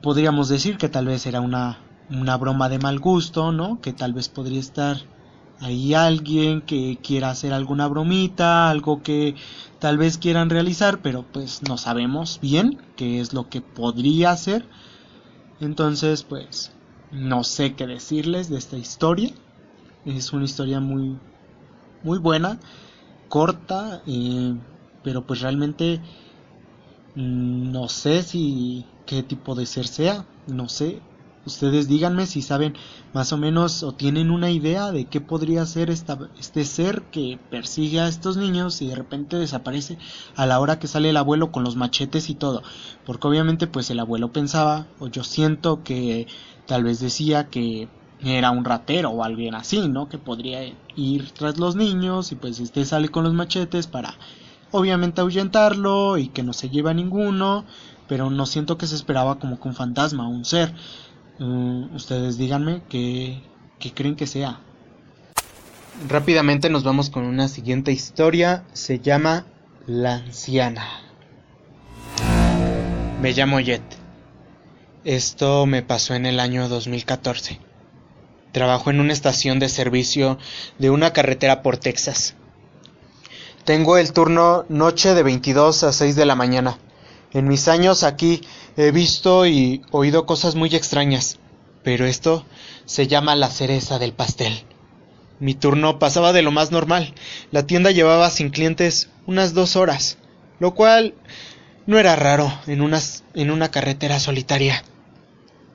podríamos 0.00 0.48
decir 0.48 0.76
que 0.76 0.88
tal 0.88 1.06
vez 1.06 1.26
era 1.26 1.40
una, 1.40 1.78
una 2.20 2.36
broma 2.36 2.68
de 2.68 2.78
mal 2.78 2.98
gusto, 3.00 3.52
¿no? 3.52 3.80
Que 3.80 3.92
tal 3.92 4.12
vez 4.12 4.28
podría 4.28 4.60
estar 4.60 4.96
hay 5.60 5.94
alguien 5.94 6.62
que 6.62 6.98
quiera 7.02 7.30
hacer 7.30 7.52
alguna 7.52 7.86
bromita, 7.86 8.68
algo 8.68 9.00
que 9.02 9.36
tal 9.78 9.96
vez 9.96 10.18
quieran 10.18 10.50
realizar, 10.50 11.02
pero 11.02 11.22
pues 11.32 11.62
no 11.62 11.78
sabemos 11.78 12.40
bien 12.40 12.82
qué 12.96 13.20
es 13.20 13.32
lo 13.32 13.48
que 13.48 13.60
podría 13.60 14.32
hacer. 14.32 14.68
Entonces, 15.60 16.24
pues 16.24 16.72
no 17.10 17.44
sé 17.44 17.76
qué 17.76 17.86
decirles 17.86 18.50
de 18.50 18.58
esta 18.58 18.76
historia. 18.76 19.32
Es 20.04 20.32
una 20.32 20.44
historia 20.44 20.80
muy 20.80 21.20
muy 22.02 22.18
buena, 22.18 22.60
corta, 23.28 24.02
eh, 24.06 24.54
pero 25.02 25.26
pues 25.26 25.40
realmente 25.40 26.00
mm, 27.14 27.72
no 27.72 27.88
sé 27.88 28.22
si 28.22 28.86
qué 29.06 29.22
tipo 29.22 29.54
de 29.54 29.66
ser 29.66 29.86
sea, 29.86 30.26
no 30.46 30.68
sé, 30.68 31.00
Ustedes 31.44 31.88
díganme 31.88 32.26
si 32.26 32.40
saben 32.40 32.74
más 33.12 33.32
o 33.32 33.36
menos 33.36 33.82
o 33.82 33.92
tienen 33.92 34.30
una 34.30 34.52
idea 34.52 34.92
de 34.92 35.06
qué 35.06 35.20
podría 35.20 35.66
ser 35.66 35.90
esta, 35.90 36.16
este 36.38 36.64
ser 36.64 37.02
que 37.10 37.38
persigue 37.50 37.98
a 38.00 38.06
estos 38.06 38.36
niños 38.36 38.80
y 38.80 38.86
de 38.86 38.94
repente 38.94 39.36
desaparece 39.36 39.98
a 40.36 40.46
la 40.46 40.60
hora 40.60 40.78
que 40.78 40.86
sale 40.86 41.10
el 41.10 41.16
abuelo 41.16 41.50
con 41.50 41.64
los 41.64 41.74
machetes 41.74 42.30
y 42.30 42.36
todo. 42.36 42.62
Porque 43.04 43.26
obviamente 43.26 43.66
pues 43.66 43.90
el 43.90 43.98
abuelo 43.98 44.32
pensaba, 44.32 44.86
o 45.00 45.08
yo 45.08 45.24
siento 45.24 45.82
que 45.82 46.28
tal 46.66 46.84
vez 46.84 47.00
decía 47.00 47.50
que 47.50 47.88
era 48.24 48.52
un 48.52 48.64
ratero 48.64 49.10
o 49.10 49.24
alguien 49.24 49.56
así, 49.56 49.88
¿no? 49.88 50.08
Que 50.08 50.18
podría 50.18 50.62
ir 50.94 51.32
tras 51.32 51.58
los 51.58 51.74
niños 51.74 52.30
y 52.30 52.36
pues 52.36 52.60
este 52.60 52.84
sale 52.84 53.08
con 53.08 53.24
los 53.24 53.34
machetes 53.34 53.88
para 53.88 54.14
obviamente 54.70 55.20
ahuyentarlo 55.20 56.18
y 56.18 56.28
que 56.28 56.44
no 56.44 56.52
se 56.52 56.70
lleva 56.70 56.94
ninguno, 56.94 57.64
pero 58.08 58.30
no 58.30 58.46
siento 58.46 58.78
que 58.78 58.86
se 58.86 58.94
esperaba 58.94 59.40
como 59.40 59.60
que 59.60 59.68
un 59.68 59.74
fantasma, 59.74 60.28
un 60.28 60.44
ser. 60.44 60.72
Mm, 61.42 61.96
ustedes 61.96 62.38
díganme 62.38 62.82
qué, 62.88 63.42
creen 63.96 64.14
que 64.14 64.28
sea. 64.28 64.60
Rápidamente 66.08 66.70
nos 66.70 66.84
vamos 66.84 67.10
con 67.10 67.24
una 67.24 67.48
siguiente 67.48 67.90
historia. 67.90 68.62
Se 68.74 69.00
llama 69.00 69.44
La 69.88 70.14
anciana. 70.14 70.86
Me 73.20 73.32
llamo 73.32 73.58
Jet. 73.58 73.82
Esto 75.02 75.66
me 75.66 75.82
pasó 75.82 76.14
en 76.14 76.26
el 76.26 76.38
año 76.38 76.68
2014. 76.68 77.58
Trabajo 78.52 78.90
en 78.90 79.00
una 79.00 79.12
estación 79.12 79.58
de 79.58 79.68
servicio 79.68 80.38
de 80.78 80.90
una 80.90 81.12
carretera 81.12 81.60
por 81.60 81.76
Texas. 81.76 82.36
Tengo 83.64 83.96
el 83.98 84.12
turno 84.12 84.64
noche 84.68 85.12
de 85.12 85.24
22 85.24 85.82
a 85.82 85.92
6 85.92 86.14
de 86.14 86.26
la 86.26 86.36
mañana. 86.36 86.78
En 87.34 87.48
mis 87.48 87.66
años 87.68 88.02
aquí 88.02 88.42
he 88.76 88.90
visto 88.90 89.46
y 89.46 89.80
oído 89.90 90.26
cosas 90.26 90.54
muy 90.54 90.74
extrañas, 90.74 91.38
pero 91.82 92.04
esto 92.04 92.44
se 92.84 93.06
llama 93.06 93.34
la 93.36 93.48
cereza 93.48 93.98
del 93.98 94.12
pastel. 94.12 94.64
Mi 95.40 95.54
turno 95.54 95.98
pasaba 95.98 96.34
de 96.34 96.42
lo 96.42 96.50
más 96.50 96.70
normal. 96.70 97.14
La 97.50 97.66
tienda 97.66 97.90
llevaba 97.90 98.28
sin 98.28 98.50
clientes 98.50 99.08
unas 99.26 99.54
dos 99.54 99.76
horas, 99.76 100.18
lo 100.60 100.74
cual 100.74 101.14
no 101.86 101.98
era 101.98 102.16
raro 102.16 102.52
en, 102.66 102.82
en 103.34 103.50
una 103.50 103.70
carretera 103.70 104.20
solitaria. 104.20 104.84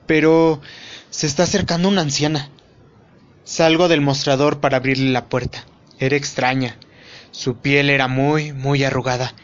Pero 0.06 0.60
se 1.10 1.26
está 1.26 1.42
acercando 1.42 1.88
una 1.88 2.02
anciana. 2.02 2.50
Salgo 3.42 3.88
del 3.88 4.00
mostrador 4.00 4.60
para 4.60 4.76
abrirle 4.76 5.10
la 5.10 5.28
puerta. 5.28 5.64
Era 5.98 6.16
extraña. 6.16 6.76
Su 7.32 7.56
piel 7.56 7.90
era 7.90 8.06
muy, 8.06 8.52
muy 8.52 8.84
arrugada. 8.84 9.34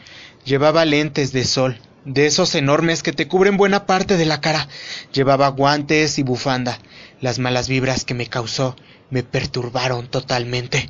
Llevaba 0.45 0.85
lentes 0.85 1.33
de 1.33 1.43
sol 1.43 1.77
de 2.05 2.27
esos 2.27 2.53
enormes 2.55 3.03
que 3.03 3.11
te 3.11 3.27
cubren 3.27 3.57
buena 3.57 3.85
parte 3.85 4.15
de 4.15 4.25
la 4.25 4.39
cara. 4.39 4.67
Llevaba 5.11 5.49
guantes 5.49 6.19
y 6.19 6.23
bufanda. 6.23 6.79
Las 7.19 7.39
malas 7.39 7.67
vibras 7.67 8.05
que 8.05 8.13
me 8.13 8.27
causó 8.27 8.75
me 9.09 9.23
perturbaron 9.23 10.07
totalmente. 10.07 10.89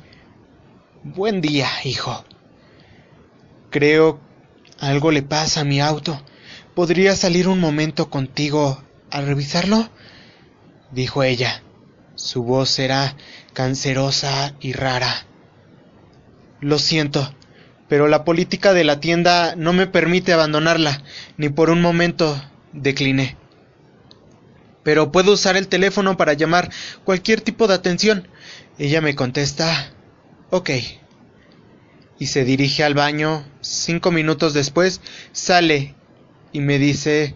Buen 1.02 1.40
día, 1.40 1.68
hijo. 1.84 2.24
Creo 3.70 4.20
algo 4.78 5.10
le 5.10 5.22
pasa 5.22 5.60
a 5.60 5.64
mi 5.64 5.80
auto. 5.80 6.20
¿Podría 6.74 7.16
salir 7.16 7.48
un 7.48 7.60
momento 7.60 8.10
contigo 8.10 8.82
a 9.10 9.20
revisarlo? 9.22 9.88
dijo 10.92 11.22
ella. 11.22 11.62
Su 12.14 12.42
voz 12.42 12.78
era 12.78 13.16
cancerosa 13.52 14.54
y 14.60 14.72
rara. 14.72 15.26
Lo 16.60 16.78
siento, 16.78 17.34
pero 17.88 18.08
la 18.08 18.24
política 18.24 18.72
de 18.72 18.84
la 18.84 19.00
tienda 19.00 19.54
no 19.56 19.72
me 19.72 19.86
permite 19.86 20.32
abandonarla, 20.32 21.02
ni 21.36 21.48
por 21.48 21.70
un 21.70 21.80
momento 21.80 22.40
decliné. 22.72 23.36
Pero 24.82 25.10
puedo 25.10 25.32
usar 25.32 25.56
el 25.56 25.68
teléfono 25.68 26.16
para 26.16 26.34
llamar 26.34 26.70
cualquier 27.04 27.40
tipo 27.40 27.66
de 27.66 27.74
atención. 27.74 28.28
Ella 28.78 29.00
me 29.00 29.16
contesta, 29.16 29.92
ok. 30.50 30.70
Y 32.18 32.26
se 32.26 32.44
dirige 32.44 32.84
al 32.84 32.94
baño. 32.94 33.44
Cinco 33.60 34.12
minutos 34.12 34.54
después 34.54 35.00
sale 35.32 35.94
y 36.52 36.60
me 36.60 36.78
dice, 36.78 37.34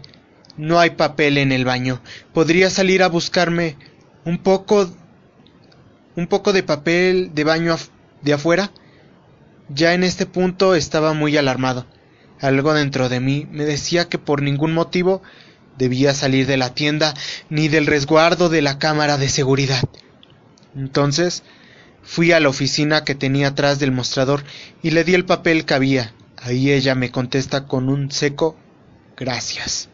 no 0.57 0.79
hay 0.79 0.91
papel 0.91 1.37
en 1.37 1.51
el 1.51 1.65
baño. 1.65 2.01
¿Podría 2.33 2.69
salir 2.69 3.03
a 3.03 3.09
buscarme 3.09 3.75
un 4.25 4.37
poco... 4.37 4.89
un 6.15 6.27
poco 6.27 6.53
de 6.53 6.63
papel 6.63 7.31
de 7.33 7.43
baño 7.43 7.77
de 8.21 8.33
afuera? 8.33 8.71
Ya 9.73 9.93
en 9.93 10.03
este 10.03 10.25
punto 10.25 10.75
estaba 10.75 11.13
muy 11.13 11.37
alarmado. 11.37 11.85
Algo 12.41 12.73
dentro 12.73 13.07
de 13.07 13.21
mí 13.21 13.47
me 13.51 13.63
decía 13.63 14.09
que 14.09 14.17
por 14.17 14.41
ningún 14.41 14.73
motivo 14.73 15.21
debía 15.77 16.13
salir 16.13 16.45
de 16.45 16.57
la 16.57 16.73
tienda 16.73 17.13
ni 17.49 17.69
del 17.69 17.85
resguardo 17.85 18.49
de 18.49 18.61
la 18.61 18.79
cámara 18.79 19.17
de 19.17 19.29
seguridad. 19.29 19.81
Entonces 20.75 21.43
fui 22.03 22.33
a 22.33 22.41
la 22.41 22.49
oficina 22.49 23.05
que 23.05 23.15
tenía 23.15 23.49
atrás 23.49 23.79
del 23.79 23.93
mostrador 23.93 24.43
y 24.83 24.91
le 24.91 25.05
di 25.05 25.13
el 25.13 25.23
papel 25.23 25.63
que 25.63 25.73
había. 25.73 26.13
Ahí 26.35 26.71
ella 26.71 26.93
me 26.93 27.11
contesta 27.11 27.65
con 27.65 27.87
un 27.87 28.11
seco 28.11 28.57
gracias. 29.15 29.87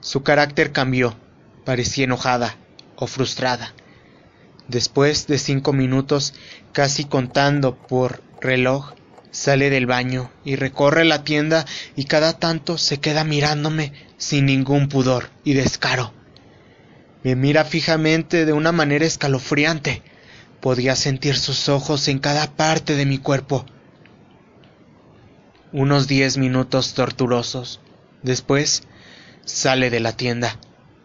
Su 0.00 0.22
carácter 0.22 0.70
cambió, 0.70 1.16
parecía 1.64 2.04
enojada 2.04 2.56
o 2.94 3.08
frustrada. 3.08 3.74
Después 4.68 5.26
de 5.26 5.38
cinco 5.38 5.72
minutos, 5.72 6.34
casi 6.72 7.04
contando 7.04 7.74
por 7.74 8.27
reloj, 8.40 8.94
sale 9.30 9.70
del 9.70 9.86
baño 9.86 10.30
y 10.44 10.56
recorre 10.56 11.04
la 11.04 11.24
tienda 11.24 11.66
y 11.96 12.04
cada 12.04 12.38
tanto 12.38 12.78
se 12.78 12.98
queda 12.98 13.24
mirándome 13.24 13.92
sin 14.16 14.46
ningún 14.46 14.88
pudor 14.88 15.30
y 15.44 15.54
descaro. 15.54 16.12
Me 17.22 17.34
mira 17.34 17.64
fijamente 17.64 18.46
de 18.46 18.52
una 18.52 18.72
manera 18.72 19.04
escalofriante. 19.04 20.02
Podía 20.60 20.96
sentir 20.96 21.36
sus 21.36 21.68
ojos 21.68 22.08
en 22.08 22.18
cada 22.18 22.56
parte 22.56 22.96
de 22.96 23.06
mi 23.06 23.18
cuerpo. 23.18 23.66
Unos 25.72 26.08
diez 26.08 26.38
minutos 26.38 26.94
torturosos. 26.94 27.80
Después 28.22 28.84
sale 29.44 29.90
de 29.90 30.00
la 30.00 30.16
tienda, 30.16 30.58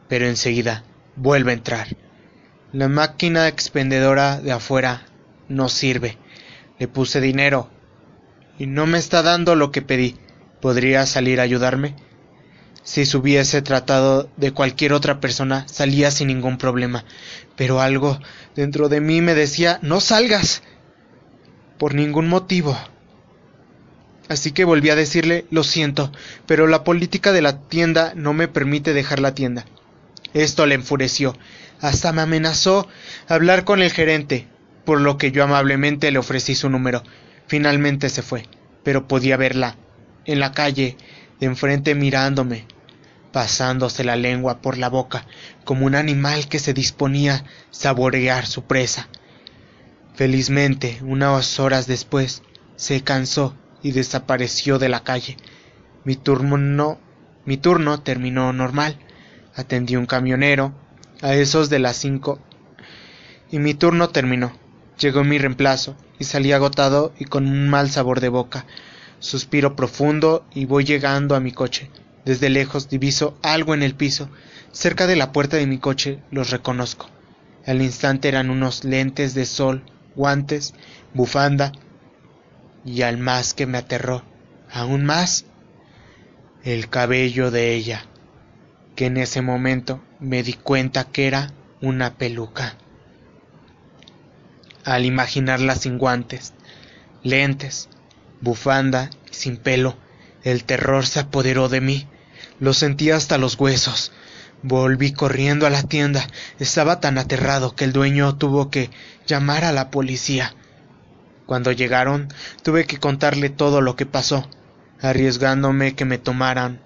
pero 0.08 0.28
enseguida 0.28 0.84
vuelve 1.16 1.52
a 1.52 1.56
entrar. 1.56 1.98
La 2.72 2.88
máquina 2.88 3.48
expendedora 3.48 4.40
de 4.40 4.52
afuera 4.52 5.06
no 5.50 5.70
sirve. 5.70 6.18
Le 6.84 6.90
puse 6.90 7.22
dinero 7.22 7.70
y 8.60 8.68
no 8.68 8.86
me 8.86 8.98
está 8.98 9.22
dando 9.22 9.56
lo 9.56 9.72
que 9.72 9.82
pedí. 9.82 10.18
¿Podría 10.60 11.06
salir 11.06 11.40
a 11.40 11.44
ayudarme? 11.44 11.96
Si 12.84 13.06
se 13.06 13.16
hubiese 13.16 13.62
tratado 13.62 14.30
de 14.36 14.52
cualquier 14.52 14.92
otra 14.92 15.22
persona, 15.22 15.66
salía 15.70 16.12
sin 16.12 16.28
ningún 16.28 16.58
problema. 16.58 17.06
Pero 17.56 17.80
algo 17.80 18.20
dentro 18.54 18.90
de 18.90 19.00
mí 19.00 19.22
me 19.22 19.34
decía, 19.34 19.80
no 19.82 20.02
salgas. 20.02 20.62
Por 21.78 21.96
ningún 21.96 22.28
motivo. 22.28 22.78
Así 24.28 24.52
que 24.52 24.66
volví 24.66 24.90
a 24.90 24.98
decirle, 24.98 25.46
lo 25.52 25.64
siento, 25.64 26.12
pero 26.48 26.68
la 26.68 26.84
política 26.84 27.32
de 27.32 27.44
la 27.44 27.62
tienda 27.62 28.12
no 28.14 28.34
me 28.34 28.50
permite 28.50 28.92
dejar 28.92 29.22
la 29.22 29.34
tienda. 29.34 29.64
Esto 30.34 30.66
le 30.66 30.76
enfureció. 30.76 31.38
Hasta 31.80 32.12
me 32.12 32.24
amenazó 32.24 32.90
hablar 33.30 33.64
con 33.64 33.82
el 33.82 33.94
gerente 33.94 34.50
por 34.86 35.02
lo 35.02 35.18
que 35.18 35.32
yo 35.32 35.44
amablemente 35.44 36.12
le 36.12 36.20
ofrecí 36.20 36.56
su 36.56 36.70
número. 36.70 37.04
Finalmente 37.48 38.10
se 38.10 38.22
fue, 38.22 38.48
pero 38.84 39.08
podía 39.08 39.38
verla, 39.38 39.78
en 40.26 40.40
la 40.40 40.52
calle, 40.52 40.98
de 41.40 41.46
enfrente 41.48 41.96
mirándome, 41.96 42.66
pasándose 43.32 44.04
la 44.04 44.16
lengua 44.16 44.62
por 44.62 44.78
la 44.78 44.90
boca, 44.90 45.26
como 45.66 45.86
un 45.86 45.96
animal 45.96 46.48
que 46.48 46.60
se 46.60 46.74
disponía 46.74 47.36
a 47.36 47.44
saborear 47.72 48.46
su 48.46 48.64
presa. 48.64 49.10
Felizmente, 50.16 51.00
unas 51.02 51.60
horas 51.60 51.88
después, 51.88 52.44
se 52.76 53.02
cansó 53.02 53.56
y 53.82 53.92
desapareció 53.92 54.80
de 54.80 54.90
la 54.90 55.04
calle. 55.04 55.38
Mi 56.04 56.16
turno, 56.16 57.00
mi 57.46 57.58
turno 57.58 58.02
terminó 58.02 58.54
normal. 58.54 58.98
Atendí 59.56 59.96
un 59.96 60.06
camionero 60.06 60.74
a 61.22 61.34
esos 61.36 61.70
de 61.70 61.80
las 61.80 61.98
cinco 61.98 62.40
y 63.52 63.60
mi 63.60 63.74
turno 63.74 64.10
terminó. 64.10 64.63
Llegó 65.00 65.24
mi 65.24 65.38
reemplazo, 65.38 65.96
y 66.20 66.26
salí 66.26 66.52
agotado 66.52 67.14
y 67.20 67.26
con 67.26 67.48
un 67.48 67.70
mal 67.70 67.90
sabor 67.90 68.20
de 68.20 68.30
boca. 68.30 68.66
Suspiro 69.20 69.76
profundo 69.76 70.46
y 70.54 70.66
voy 70.66 70.84
llegando 70.84 71.36
a 71.36 71.40
mi 71.40 71.52
coche. 71.52 71.90
Desde 72.26 72.50
lejos 72.50 72.90
diviso 72.90 73.38
algo 73.42 73.74
en 73.74 73.84
el 73.84 73.96
piso. 73.96 74.30
Cerca 74.72 75.08
de 75.08 75.16
la 75.16 75.32
puerta 75.32 75.58
de 75.58 75.68
mi 75.68 75.78
coche 75.78 76.20
los 76.32 76.50
reconozco. 76.52 77.08
Al 77.66 77.82
instante 77.82 78.28
eran 78.28 78.50
unos 78.50 78.84
lentes 78.84 79.34
de 79.34 79.46
sol, 79.46 79.84
guantes, 80.16 80.74
bufanda, 81.14 81.72
y 82.86 83.02
al 83.02 83.18
más 83.18 83.54
que 83.54 83.66
me 83.66 83.78
aterró, 83.78 84.24
aún 84.72 85.06
más, 85.06 85.46
el 86.64 86.90
cabello 86.90 87.52
de 87.52 87.74
ella, 87.74 88.06
que 88.96 89.06
en 89.06 89.18
ese 89.18 89.42
momento 89.42 90.04
me 90.20 90.44
di 90.44 90.54
cuenta 90.54 91.06
que 91.06 91.28
era 91.28 91.54
una 91.82 92.16
peluca. 92.16 92.78
Al 94.86 95.06
imaginarla 95.06 95.76
sin 95.76 95.98
guantes, 95.98 96.54
lentes, 97.24 97.90
bufanda 98.42 99.10
y 99.32 99.34
sin 99.34 99.58
pelo, 99.58 99.96
el 100.44 100.66
terror 100.66 101.06
se 101.06 101.22
apoderó 101.22 101.70
de 101.70 101.80
mí. 101.80 102.08
Lo 102.60 102.74
sentí 102.74 103.10
hasta 103.10 103.38
los 103.38 103.58
huesos. 103.58 104.12
Volví 104.62 105.14
corriendo 105.14 105.66
a 105.66 105.70
la 105.70 105.84
tienda. 105.84 106.28
Estaba 106.60 107.00
tan 107.00 107.18
aterrado 107.18 107.76
que 107.76 107.86
el 107.86 107.94
dueño 107.94 108.36
tuvo 108.38 108.70
que 108.70 108.90
llamar 109.26 109.64
a 109.64 109.72
la 109.72 109.90
policía. 109.90 110.54
Cuando 111.46 111.72
llegaron, 111.72 112.28
tuve 112.62 112.86
que 112.86 113.00
contarle 113.00 113.50
todo 113.50 113.82
lo 113.82 113.96
que 113.96 114.06
pasó, 114.06 114.50
arriesgándome 115.02 115.96
que 115.96 116.06
me 116.06 116.18
tomaran 116.18 116.82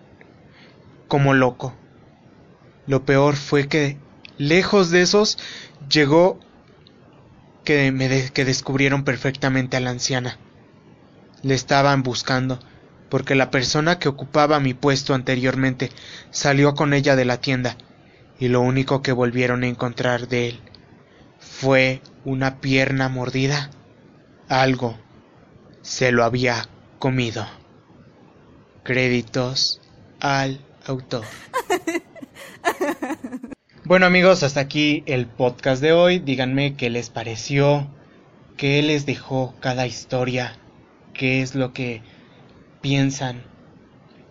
como 1.07 1.33
loco. 1.33 1.75
Lo 2.86 3.05
peor 3.05 3.36
fue 3.36 3.67
que, 3.67 3.97
lejos 4.38 4.89
de 4.89 5.01
esos, 5.01 5.38
llegó 5.89 6.39
que, 7.67 8.45
descubrieron 8.45 9.03
perfectamente 9.03 9.75
a 9.75 9.82
la 9.82 9.89
anciana. 9.89 10.38
Le 11.43 11.53
estaban 11.53 12.01
buscando, 12.01 12.60
porque 13.10 13.36
la 13.36 13.51
persona 13.51 13.99
que 13.99 14.08
ocupaba 14.08 14.62
mi 14.62 14.73
puesto 14.73 15.13
anteriormente 15.13 15.91
salió 16.32 16.75
con 16.75 16.93
ella 16.93 17.17
de 17.17 17.25
la 17.25 17.41
tienda, 17.41 17.75
y 18.39 18.47
lo 18.47 18.62
único 18.62 19.01
que 19.01 19.12
volvieron 19.12 19.63
a 19.63 19.67
encontrar 19.67 20.30
de 20.30 20.47
él 20.47 20.62
fue 21.39 22.01
una 22.23 22.62
pierna 22.62 23.10
mordida. 23.10 23.69
Algo 24.47 24.97
se 25.82 26.13
lo 26.13 26.23
había 26.23 26.69
comido. 26.99 27.45
Créditos 28.84 29.82
al 30.21 30.62
autor. 30.86 31.25
Bueno 33.88 34.06
amigos, 34.06 34.43
hasta 34.43 34.60
aquí 34.60 35.02
el 35.06 35.28
podcast 35.28 35.82
de 35.82 35.93
hoy. 35.93 36.19
Díganme 36.19 36.76
qué 36.76 36.89
les 36.89 37.10
pareció, 37.10 37.88
qué 38.58 38.82
les 38.82 39.06
dejó 39.06 39.56
cada 39.62 39.88
historia, 39.88 40.58
qué 41.13 41.41
es 41.41 41.56
lo 41.56 41.71
que 41.71 42.02
piensan 42.82 43.41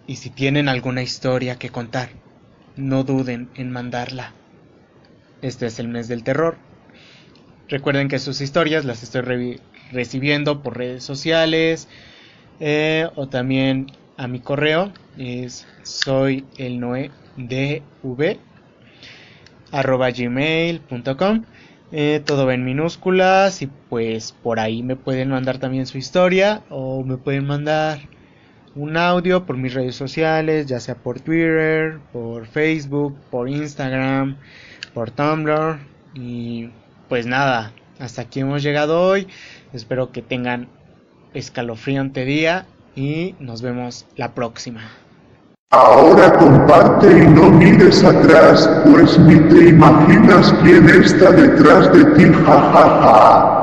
y 0.06 0.16
si 0.16 0.28
tienen 0.28 0.68
alguna 0.68 1.02
historia 1.02 1.56
que 1.56 1.70
contar, 1.70 2.10
no 2.76 3.02
duden 3.02 3.48
en 3.54 3.72
mandarla. 3.72 4.34
Este 5.40 5.64
es 5.64 5.78
el 5.78 5.88
mes 5.88 6.06
del 6.06 6.22
terror. 6.22 6.58
Recuerden 7.70 8.08
que 8.08 8.18
sus 8.18 8.42
historias 8.42 8.84
las 8.84 9.02
estoy 9.02 9.58
recibiendo 9.90 10.62
por 10.62 10.76
redes 10.76 11.02
sociales 11.02 11.88
eh, 12.60 13.08
o 13.16 13.26
también 13.28 13.86
a 14.18 14.28
mi 14.28 14.40
correo 14.40 14.92
es 15.16 15.66
soy 15.82 16.44
el 16.58 16.78
noé 16.78 17.10
dv 17.38 18.38
arroba 19.72 20.10
gmail.com 20.10 21.44
eh, 21.92 22.20
todo 22.24 22.50
en 22.50 22.64
minúsculas 22.64 23.62
y 23.62 23.68
pues 23.68 24.32
por 24.42 24.58
ahí 24.58 24.82
me 24.82 24.96
pueden 24.96 25.30
mandar 25.30 25.58
también 25.58 25.86
su 25.86 25.98
historia 25.98 26.62
o 26.68 27.04
me 27.04 27.16
pueden 27.16 27.46
mandar 27.46 28.00
un 28.74 28.96
audio 28.96 29.46
por 29.46 29.56
mis 29.56 29.72
redes 29.72 29.94
sociales 29.94 30.66
ya 30.66 30.80
sea 30.80 30.96
por 30.96 31.20
Twitter 31.20 31.98
por 32.12 32.46
Facebook 32.46 33.16
por 33.30 33.48
Instagram 33.48 34.36
por 34.96 35.10
Tumblr. 35.10 35.78
Y 36.14 36.70
pues 37.10 37.26
nada 37.26 37.72
hasta 37.98 38.22
aquí 38.22 38.40
hemos 38.40 38.62
llegado 38.62 39.02
hoy. 39.02 39.28
Espero 39.74 40.10
que 40.10 40.22
tengan 40.22 40.68
escalofriante 41.34 42.24
día 42.24 42.66
y 42.94 43.34
nos 43.38 43.60
vemos 43.60 44.06
la 44.16 44.34
próxima. 44.34 45.05
Ahora 45.70 46.32
comparte 46.38 47.18
y 47.18 47.26
no 47.26 47.50
mires 47.50 48.04
atrás, 48.04 48.70
pues 48.84 49.18
ni 49.18 49.36
te 49.48 49.70
imaginas 49.70 50.54
quién 50.62 50.88
está 50.88 51.32
detrás 51.32 51.92
de 51.92 52.04
ti, 52.14 52.32
jajaja. 52.32 53.55